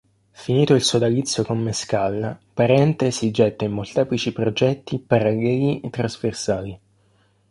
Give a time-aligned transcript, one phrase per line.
[0.31, 6.79] Finito il sodalizio con Mescal, Parente si getta in molteplici progetti paralleli e trasversali.